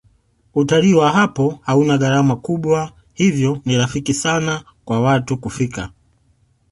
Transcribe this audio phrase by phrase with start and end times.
[0.53, 5.89] utalii wa hapo hauna gharama kubwa hivyo ni rafiki sana kwa watu kufika